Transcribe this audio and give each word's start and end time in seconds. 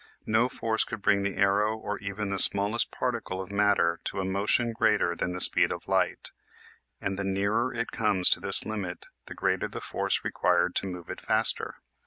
No 0.25 0.49
force 0.49 0.83
could 0.83 1.03
bring 1.03 1.21
the 1.21 1.37
arrow 1.37 1.77
or 1.77 1.99
even 1.99 2.29
the 2.29 2.39
smallest 2.39 2.89
particle 2.89 3.39
of 3.39 3.51
matter 3.51 3.99
to 4.05 4.19
a 4.19 4.25
motion 4.25 4.73
greater 4.73 5.15
than 5.15 5.31
the 5.31 5.39
speed 5.39 5.71
of 5.71 5.87
light, 5.87 6.31
and 6.99 7.19
the 7.19 7.23
nearer 7.23 7.71
it 7.71 7.91
comes 7.91 8.27
to 8.31 8.39
this 8.39 8.65
limit 8.65 9.05
the 9.27 9.35
greater 9.35 9.67
the 9.67 9.79
force 9.79 10.23
required, 10.23 10.73
to 10.77 10.87
move 10.87 11.07
it 11.11 11.21
faster. 11.21 11.83